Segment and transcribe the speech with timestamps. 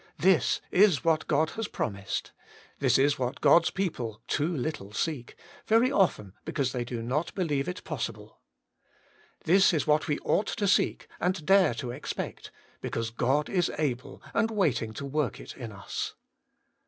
[0.17, 2.31] This izp what God has promised.
[2.79, 5.35] This is what God's people too little seek,
[5.67, 8.39] very often because they do not believe it possible.
[9.43, 12.49] This is what we ought to seek and dare to expect,
[12.81, 16.15] because God is able and waiting to work it in us.